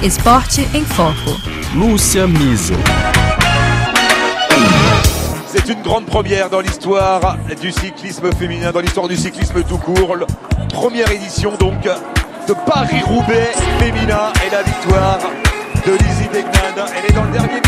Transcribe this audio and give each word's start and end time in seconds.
Esporte 0.00 0.60
em 0.74 0.84
Foco. 0.84 1.36
Lúcia 1.74 2.28
Miso. 2.28 2.74
C'est 5.48 5.68
une 5.68 5.82
grande 5.82 6.06
première 6.06 6.48
dans 6.50 6.60
l'histoire 6.60 7.36
du 7.60 7.72
cyclisme 7.72 8.32
féminin, 8.32 8.70
dans 8.70 8.78
l'histoire 8.78 9.08
du 9.08 9.16
cyclisme 9.16 9.60
tout 9.64 9.78
court. 9.78 10.16
Première 10.68 11.10
édition 11.10 11.56
donc 11.58 11.82
de 11.82 12.54
Paris-Roubaix 12.64 13.50
féminin 13.80 14.32
et 14.46 14.50
la 14.52 14.62
victoire 14.62 15.18
de 15.84 15.92
Lizzie 15.92 16.28
Degnad. 16.32 16.92
Elle 16.96 17.10
est 17.10 17.14
dans 17.14 17.24
le 17.24 17.32
dernier 17.32 17.60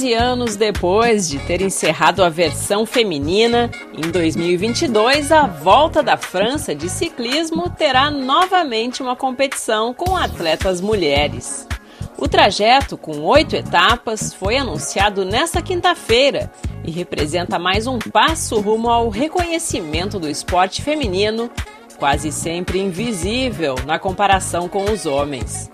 13 0.00 0.14
anos 0.14 0.56
depois 0.56 1.28
de 1.28 1.38
ter 1.40 1.60
encerrado 1.60 2.24
a 2.24 2.30
versão 2.30 2.86
feminina, 2.86 3.70
em 3.92 4.10
2022 4.10 5.30
a 5.30 5.46
Volta 5.46 6.02
da 6.02 6.16
França 6.16 6.74
de 6.74 6.88
ciclismo 6.88 7.68
terá 7.68 8.10
novamente 8.10 9.02
uma 9.02 9.14
competição 9.14 9.92
com 9.92 10.16
atletas 10.16 10.80
mulheres. 10.80 11.68
O 12.16 12.26
trajeto, 12.26 12.96
com 12.96 13.20
oito 13.20 13.54
etapas, 13.54 14.32
foi 14.32 14.56
anunciado 14.56 15.22
nesta 15.22 15.60
quinta-feira 15.60 16.50
e 16.82 16.90
representa 16.90 17.58
mais 17.58 17.86
um 17.86 17.98
passo 17.98 18.58
rumo 18.58 18.88
ao 18.88 19.10
reconhecimento 19.10 20.18
do 20.18 20.30
esporte 20.30 20.80
feminino, 20.80 21.50
quase 21.98 22.32
sempre 22.32 22.78
invisível 22.80 23.74
na 23.84 23.98
comparação 23.98 24.66
com 24.66 24.84
os 24.84 25.04
homens. 25.04 25.70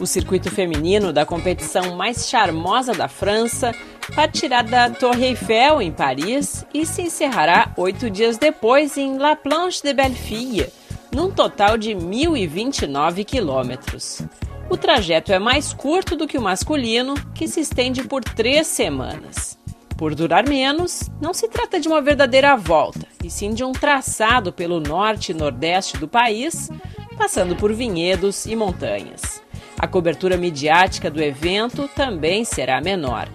O 0.00 0.06
circuito 0.06 0.50
feminino 0.50 1.12
da 1.12 1.24
competição 1.24 1.96
mais 1.96 2.28
charmosa 2.28 2.92
da 2.92 3.08
França 3.08 3.74
partirá 4.14 4.62
da 4.62 4.90
Torre 4.90 5.26
Eiffel, 5.26 5.82
em 5.82 5.90
Paris, 5.90 6.64
e 6.72 6.86
se 6.86 7.02
encerrará 7.02 7.72
oito 7.76 8.08
dias 8.08 8.38
depois 8.38 8.96
em 8.96 9.18
La 9.18 9.34
Planche 9.34 9.82
de 9.82 9.92
Bellefille, 9.92 10.68
num 11.12 11.30
total 11.30 11.76
de 11.76 11.90
1.029 11.90 13.24
quilômetros. 13.24 14.22
O 14.70 14.76
trajeto 14.76 15.32
é 15.32 15.38
mais 15.38 15.72
curto 15.72 16.14
do 16.14 16.28
que 16.28 16.38
o 16.38 16.42
masculino, 16.42 17.14
que 17.34 17.48
se 17.48 17.60
estende 17.60 18.04
por 18.04 18.22
três 18.22 18.66
semanas. 18.66 19.58
Por 19.96 20.14
durar 20.14 20.48
menos, 20.48 21.10
não 21.20 21.34
se 21.34 21.48
trata 21.48 21.80
de 21.80 21.88
uma 21.88 22.00
verdadeira 22.00 22.54
volta, 22.56 23.06
e 23.24 23.30
sim 23.30 23.52
de 23.52 23.64
um 23.64 23.72
traçado 23.72 24.52
pelo 24.52 24.78
norte 24.78 25.32
e 25.32 25.34
nordeste 25.34 25.96
do 25.96 26.06
país, 26.06 26.70
passando 27.16 27.56
por 27.56 27.72
vinhedos 27.72 28.46
e 28.46 28.54
montanhas. 28.54 29.42
A 29.78 29.86
cobertura 29.86 30.36
midiática 30.36 31.08
do 31.08 31.22
evento 31.22 31.88
também 31.94 32.44
será 32.44 32.80
menor. 32.80 33.28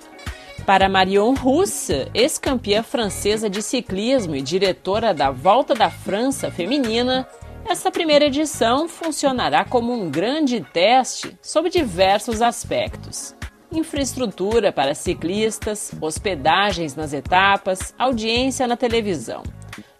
Para 0.65 0.89
Marion 0.89 1.33
Russe, 1.33 2.07
ex-campeã 2.13 2.83
francesa 2.83 3.49
de 3.49 3.61
ciclismo 3.61 4.35
e 4.35 4.41
diretora 4.41 5.13
da 5.13 5.31
Volta 5.31 5.73
da 5.73 5.89
França 5.89 6.51
Feminina, 6.51 7.27
essa 7.65 7.89
primeira 7.89 8.25
edição 8.25 8.89
funcionará 8.89 9.63
como 9.63 9.93
um 9.93 10.09
grande 10.11 10.59
teste 10.73 11.37
sobre 11.41 11.69
diversos 11.69 12.41
aspectos: 12.41 13.33
infraestrutura 13.71 14.71
para 14.71 14.93
ciclistas, 14.93 15.93
hospedagens 16.01 16.93
nas 16.93 17.13
etapas, 17.13 17.93
audiência 17.97 18.67
na 18.67 18.75
televisão. 18.75 19.43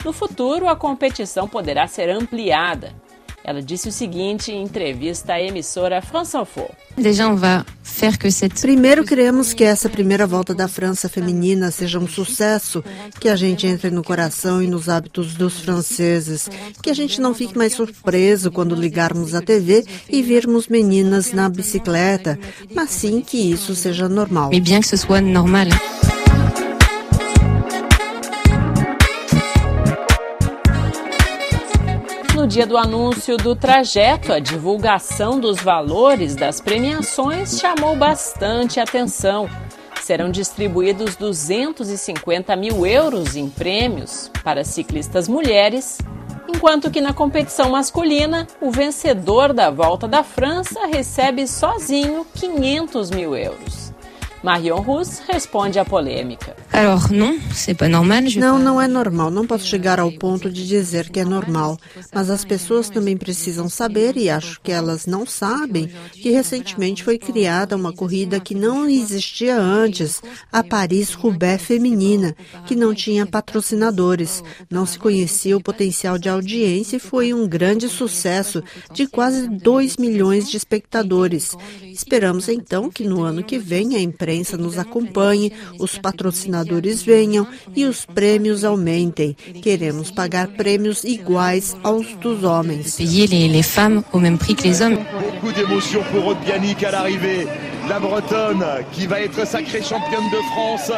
No 0.04 0.12
futuro, 0.12 0.68
a 0.68 0.76
competição 0.76 1.48
poderá 1.48 1.88
ser 1.88 2.10
ampliada, 2.10 2.94
ela 3.44 3.62
disse 3.62 3.90
o 3.90 3.92
seguinte 3.92 4.52
em 4.52 4.64
entrevista 4.64 5.34
à 5.34 5.42
emissora 5.42 6.02
France 6.02 6.38
Info. 6.38 6.70
Primeiro 8.62 9.04
queremos 9.04 9.54
que 9.54 9.64
essa 9.64 9.90
primeira 9.90 10.26
volta 10.26 10.54
da 10.54 10.68
França 10.68 11.10
feminina 11.10 11.72
seja 11.72 12.00
um 12.00 12.08
sucesso, 12.08 12.84
que 13.20 13.28
a 13.28 13.36
gente 13.36 13.68
entre 13.68 13.90
no 13.90 14.04
coração 14.04 14.62
e 14.62 14.68
nos 14.68 14.88
hábitos 14.90 15.34
dos 15.34 15.60
franceses, 15.60 16.50
que 16.82 16.90
a 16.90 16.94
gente 16.94 17.20
não 17.20 17.34
fique 17.34 17.58
mais 17.58 17.74
surpreso 17.74 18.52
quando 18.52 18.76
ligarmos 18.76 19.36
a 19.36 19.42
TV 19.42 19.86
e 20.10 20.22
virmos 20.22 20.68
meninas 20.68 21.34
na 21.34 21.50
bicicleta, 21.50 22.40
mas 22.74 22.90
sim 22.92 23.22
que 23.22 23.38
isso 23.38 23.76
seja 23.76 24.08
normal. 24.08 24.50
Mais 24.50 24.64
bien 24.64 24.80
que 24.82 24.88
ce 24.88 24.98
soit 24.98 25.22
normal. 25.22 26.03
Dia 32.54 32.68
do 32.68 32.78
anúncio 32.78 33.36
do 33.36 33.56
trajeto, 33.56 34.32
a 34.32 34.38
divulgação 34.38 35.40
dos 35.40 35.60
valores 35.60 36.36
das 36.36 36.62
premiações 36.62 37.60
chamou 37.60 37.96
bastante 37.96 38.80
atenção. 38.80 39.50
Serão 40.04 40.30
distribuídos 40.30 41.16
250 41.16 42.56
mil 42.56 42.86
euros 42.86 43.36
em 43.36 43.50
prêmios 43.50 44.30
para 44.44 44.64
ciclistas 44.64 45.28
mulheres, 45.28 45.98
enquanto 46.48 46.92
que 46.92 47.02
na 47.02 47.12
competição 47.12 47.72
masculina, 47.72 48.46
o 48.62 48.70
vencedor 48.70 49.52
da 49.52 49.72
Volta 49.72 50.08
da 50.08 50.24
França 50.24 50.86
recebe 50.86 51.48
sozinho 51.48 52.24
500 52.36 53.10
mil 53.10 53.36
euros. 53.36 53.83
Marion 54.44 54.82
Rousse 54.82 55.22
responde 55.26 55.80
à 55.80 55.86
polêmica. 55.86 56.54
Não, 58.38 58.60
não 58.60 58.82
é 58.82 58.90
normal. 58.90 59.32
Não 59.32 59.48
posso 59.48 59.66
chegar 59.66 60.02
ao 60.02 60.12
ponto 60.12 60.52
de 60.52 60.68
dizer 60.68 61.10
que 61.10 61.22
é 61.22 61.24
normal. 61.24 61.78
Mas 62.14 62.30
as 62.30 62.44
pessoas 62.44 62.90
também 62.90 63.16
precisam 63.16 63.70
saber, 63.70 64.18
e 64.18 64.30
acho 64.30 64.60
que 64.60 64.72
elas 64.72 65.06
não 65.06 65.26
sabem, 65.26 65.90
que 66.12 66.30
recentemente 66.32 67.06
foi 67.06 67.18
criada 67.18 67.78
uma 67.78 67.94
corrida 67.94 68.38
que 68.38 68.54
não 68.54 68.90
existia 68.90 69.56
antes, 69.56 70.22
a 70.52 70.62
Paris-Roubaix 70.62 71.64
feminina, 71.64 72.36
que 72.66 72.76
não 72.76 72.94
tinha 72.94 73.26
patrocinadores. 73.26 74.44
Não 74.70 74.86
se 74.86 75.00
conhecia 75.00 75.56
o 75.56 75.64
potencial 75.64 76.18
de 76.18 76.28
audiência 76.28 76.98
e 76.98 77.00
foi 77.00 77.34
um 77.34 77.48
grande 77.48 77.88
sucesso 77.88 78.62
de 78.92 79.08
quase 79.08 79.48
2 79.48 79.96
milhões 79.96 80.50
de 80.50 80.58
espectadores. 80.58 81.56
Esperamos 81.82 82.50
então 82.50 82.90
que 82.90 83.06
no 83.06 83.22
ano 83.22 83.42
que 83.42 83.58
vem 83.58 83.96
a 83.96 84.00
imprensa 84.34 84.58
nos 84.58 84.78
acompanhe, 84.78 85.52
os 85.80 85.98
patrocinadores 85.98 87.02
venham 87.02 87.48
e 87.76 87.86
os 87.86 88.06
prêmios 88.06 88.64
aumentem. 88.64 89.36
Queremos 89.62 90.12
pagar 90.12 90.48
prêmios 90.48 91.04
iguais 91.04 91.76
aos 91.84 92.08
dos 92.16 92.44
homens. 92.44 92.96
Payer 92.98 93.28
les, 93.28 93.64
femmes 93.64 94.04
au 94.12 94.20
même 94.20 94.38
prix 94.38 94.56
que 94.56 94.64
les 94.64 94.82
hommes. 94.82 95.00
Beaucoup 95.20 95.54
d'émotions 95.54 96.04
pour 96.12 96.28
Aude 96.28 96.40
Bianic 96.46 96.84
à 96.84 96.92
l'arrivée. 96.92 97.48
La 97.88 98.00
Bretonne 98.00 98.66
qui 98.92 99.08
va 99.08 99.22
être 99.22 99.46
sacrée 99.46 99.82
championne 99.82 100.30
de 100.32 100.38
France. 100.54 100.92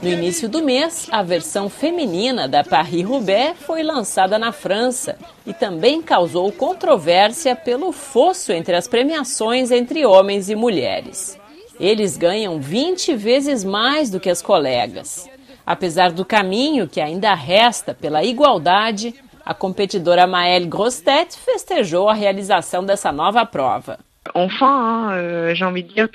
No 0.00 0.08
início 0.08 0.48
do 0.48 0.62
mês, 0.62 1.08
a 1.10 1.20
versão 1.20 1.68
feminina 1.68 2.46
da 2.46 2.62
Paris-Roubaix 2.62 3.58
foi 3.58 3.82
lançada 3.82 4.38
na 4.38 4.52
França 4.52 5.18
e 5.44 5.52
também 5.52 6.00
causou 6.00 6.52
controvérsia 6.52 7.56
pelo 7.56 7.90
fosso 7.90 8.52
entre 8.52 8.76
as 8.76 8.86
premiações 8.86 9.72
entre 9.72 10.06
homens 10.06 10.48
e 10.48 10.54
mulheres. 10.54 11.36
Eles 11.80 12.16
ganham 12.16 12.60
20 12.60 13.16
vezes 13.16 13.64
mais 13.64 14.08
do 14.08 14.20
que 14.20 14.30
as 14.30 14.40
colegas. 14.40 15.28
Apesar 15.66 16.12
do 16.12 16.24
caminho 16.24 16.88
que 16.88 17.00
ainda 17.00 17.34
resta 17.34 17.92
pela 17.94 18.22
igualdade, 18.22 19.12
a 19.44 19.52
competidora 19.52 20.24
Maëlle 20.24 20.66
Grostet 20.66 21.36
festejou 21.36 22.08
a 22.08 22.14
realização 22.14 22.84
dessa 22.84 23.10
nova 23.10 23.44
prova. 23.44 23.98
Euh, 24.34 25.52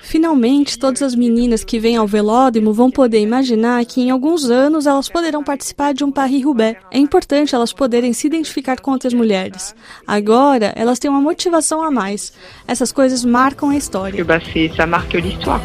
Finalmente, 0.01 0.79
todas 0.79 1.01
as 1.01 1.15
meninas 1.15 1.63
que 1.63 1.79
vêm 1.79 1.97
ao 1.97 2.07
velódromo 2.07 2.73
vão 2.73 2.89
poder 2.89 3.19
imaginar 3.21 3.85
que 3.85 4.01
em 4.01 4.09
alguns 4.09 4.49
anos 4.49 4.87
elas 4.87 5.07
poderão 5.07 5.43
participar 5.43 5.93
de 5.93 6.03
um 6.03 6.11
Paris-Roubaix. 6.11 6.79
É 6.91 6.97
importante 6.97 7.53
elas 7.53 7.71
poderem 7.73 8.13
se 8.13 8.27
identificar 8.27 8.79
com 8.79 8.91
outras 8.91 9.13
mulheres. 9.13 9.75
Agora, 10.05 10.73
elas 10.75 10.99
têm 10.99 11.11
uma 11.11 11.21
motivação 11.21 11.81
a 11.83 11.91
mais. 11.91 12.33
Essas 12.67 12.91
coisas 12.91 13.23
marcam 13.23 13.69
a 13.69 13.73
que 13.73 13.77
história. 13.77 14.25
bah, 14.25 14.39
ça 14.75 14.85
marque 14.85 15.17
l'histoire. 15.17 15.61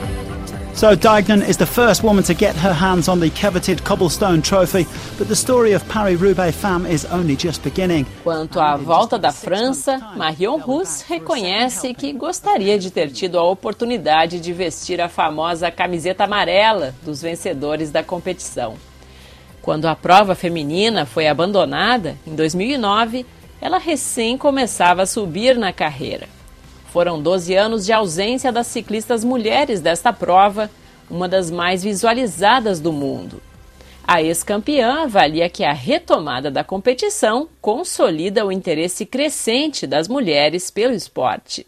So 0.75 0.97
Dignan 0.97 1.47
is 1.47 1.59
the 1.59 1.67
first 1.67 2.03
woman 2.03 2.25
to 2.25 2.35
get 2.35 2.57
her 2.57 2.73
hands 2.73 3.07
on 3.07 3.21
the 3.21 3.31
coveted 3.31 3.85
cobblestone 3.85 4.41
trophy, 4.41 4.87
but 5.19 5.29
the 5.29 5.37
story 5.37 5.75
of 5.75 5.87
Paris-Roubaix 5.89 6.57
femme 6.57 6.87
is 6.87 7.05
only 7.05 7.37
just 7.37 7.63
beginning. 7.63 8.07
Quanto 8.25 8.59
à 8.59 8.77
volta 8.77 9.19
da 9.19 9.31
França, 9.31 9.99
Marion 10.17 10.57
Rousse 10.57 11.05
reconhece 11.07 11.93
que 11.95 12.13
gostaria 12.13 12.79
de 12.79 12.91
ter 12.91 13.11
tido 13.11 13.39
a 13.39 13.49
oportunidade 13.49 14.41
de 14.41 14.53
vestir 14.53 15.01
a 15.01 15.09
famosa 15.09 15.71
camiseta 15.71 16.25
amarela 16.25 16.95
dos 17.05 17.21
vencedores 17.21 17.91
da 17.91 18.03
competição. 18.03 18.75
Quando 19.61 19.87
a 19.87 19.95
prova 19.95 20.35
feminina 20.35 21.05
foi 21.05 21.29
abandonada, 21.29 22.17
em 22.27 22.35
2009, 22.35 23.27
ela 23.61 23.79
recém 23.79 24.37
começava 24.37 25.03
a 25.03 25.07
subir 25.07 25.57
na 25.57 25.73
carreira. 25.73 26.27
Foram 26.93 27.23
12 27.23 27.55
anos 27.55 27.87
de 27.87 27.93
ausência 27.93 28.53
das 28.53 28.67
ciclistas 28.67 29.25
mulheres 29.25 29.81
desta 29.81 30.13
prova, 30.13 30.71
uma 31.11 31.27
das 31.27 31.51
mais 31.51 31.83
visualizadas 31.83 32.81
do 32.81 32.93
mundo. 32.93 33.41
A 34.07 34.23
ex-campeã 34.23 35.05
avalia 35.05 35.49
que 35.49 35.65
a 35.65 35.73
retomada 35.73 36.51
da 36.51 36.63
competição 36.63 37.49
consolida 37.63 38.45
o 38.45 38.53
interesse 38.53 39.07
crescente 39.07 39.87
das 39.87 40.07
mulheres 40.07 40.71
pelo 40.71 40.93
esporte. 40.93 41.67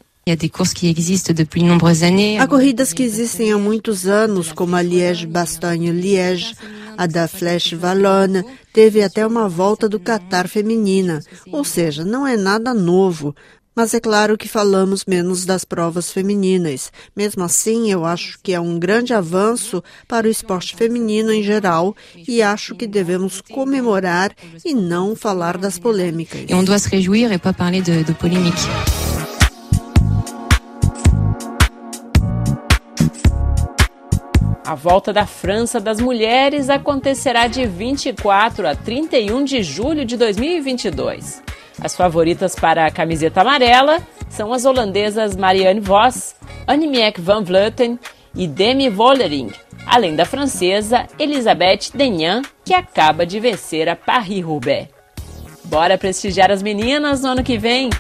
Há 2.39 2.47
corridas 2.47 2.93
que 2.93 3.03
existem 3.03 3.51
há 3.51 3.57
muitos 3.57 4.07
anos, 4.07 4.53
como 4.53 4.77
a 4.77 4.83
Liège-Bastogne-Liège, 4.83 6.55
A 6.99 7.07
da 7.07 7.27
Flash 7.27 7.73
Wallonne 7.73 8.45
teve 8.75 9.03
até 9.03 9.27
uma 9.27 9.49
volta 9.49 9.89
do 9.89 9.99
Qatar 9.99 10.49
feminina, 10.49 11.21
ou 11.51 11.65
seja, 11.65 12.05
não 12.05 12.27
é 12.27 12.37
nada 12.37 12.75
novo. 12.75 13.35
Mas 13.75 13.93
é 13.93 13.99
claro 13.99 14.39
que 14.39 14.49
falamos 14.49 15.05
menos 15.05 15.45
das 15.45 15.65
provas 15.65 16.13
femininas. 16.13 16.93
Mesmo 17.17 17.43
assim, 17.43 17.91
eu 17.91 18.05
acho 18.05 18.39
que 18.41 18.53
é 18.53 18.61
um 18.61 18.79
grande 18.79 19.13
avanço 19.13 19.83
para 20.07 20.29
o 20.29 20.31
esporte 20.31 20.77
feminino 20.77 21.33
em 21.33 21.43
geral 21.43 21.95
e 22.29 22.41
acho 22.41 22.77
que 22.77 22.87
devemos 22.87 23.41
comemorar 23.41 24.31
e 24.65 24.73
não 24.75 25.17
falar 25.17 25.59
das 25.59 25.79
polêmicas. 25.79 26.45
Et 26.49 26.55
on 26.55 26.63
doit 26.63 26.79
se 26.79 26.89
réjouir 26.89 27.33
et 27.33 27.39
pas 27.39 27.53
parler 27.53 27.83
de, 27.83 28.05
de 28.05 28.15
polémique. 28.15 28.63
A 34.67 34.75
volta 34.75 35.13
da 35.13 35.27
França 35.27 35.79
das 35.79 36.01
mulheres 36.01 36.71
acontecerá 36.71 37.47
de 37.47 37.67
24 37.67 38.67
a 38.67 38.75
31 38.75 39.45
de 39.45 39.63
julho 39.63 40.05
de 40.07 40.17
2022. 40.17 41.44
As 41.81 41.97
favoritas 41.97 42.55
para 42.55 42.87
a 42.87 42.91
camiseta 42.91 43.41
amarela 43.41 44.01
são 44.29 44.53
as 44.53 44.65
holandesas 44.65 45.37
Marianne 45.37 45.81
Vos, 45.81 46.35
Annemiek 46.67 47.21
van 47.21 47.43
Vleuten 47.43 47.99
e 48.35 48.47
Demi 48.47 48.89
Vollering, 48.89 49.53
além 49.87 50.15
da 50.15 50.25
francesa 50.25 51.07
Elisabeth 51.19 51.91
Denyan, 51.95 52.43
que 52.65 52.75
acaba 52.75 53.27
de 53.27 53.39
vencer 53.39 53.89
a 53.89 53.97
Paris-Roubaix. 53.97 54.89
Bora 55.65 55.99
prestigiar 55.99 56.51
as 56.51 56.63
meninas 56.63 57.23
no 57.23 57.31
ano 57.31 57.43
que 57.43 57.59
vem? 57.59 57.91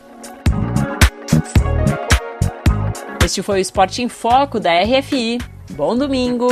Este 3.24 3.42
foi 3.42 3.58
o 3.58 3.60
Esporte 3.60 4.02
em 4.02 4.08
Foco 4.08 4.60
da 4.60 4.70
RFI. 4.82 5.38
Bom 5.70 5.96
domingo! 5.96 6.48